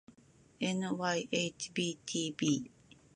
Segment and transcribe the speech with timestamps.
[0.67, 2.53] ｎｙｈｂｔｂ